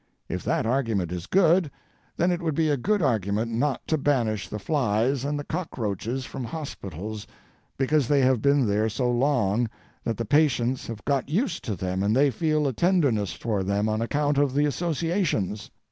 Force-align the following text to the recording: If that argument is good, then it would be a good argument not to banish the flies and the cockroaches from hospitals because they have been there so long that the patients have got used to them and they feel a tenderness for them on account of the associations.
If 0.27 0.43
that 0.45 0.65
argument 0.65 1.11
is 1.11 1.27
good, 1.27 1.69
then 2.17 2.31
it 2.31 2.41
would 2.41 2.55
be 2.55 2.69
a 2.69 2.75
good 2.75 3.03
argument 3.03 3.51
not 3.51 3.85
to 3.87 3.99
banish 3.99 4.49
the 4.49 4.57
flies 4.57 5.23
and 5.23 5.37
the 5.37 5.43
cockroaches 5.43 6.25
from 6.25 6.43
hospitals 6.43 7.27
because 7.77 8.07
they 8.07 8.21
have 8.21 8.41
been 8.41 8.65
there 8.65 8.89
so 8.89 9.11
long 9.11 9.69
that 10.03 10.17
the 10.17 10.25
patients 10.25 10.87
have 10.87 11.05
got 11.05 11.29
used 11.29 11.63
to 11.65 11.75
them 11.75 12.01
and 12.01 12.15
they 12.15 12.31
feel 12.31 12.67
a 12.67 12.73
tenderness 12.73 13.33
for 13.33 13.61
them 13.61 13.87
on 13.87 14.01
account 14.01 14.39
of 14.39 14.55
the 14.55 14.65
associations. 14.65 15.69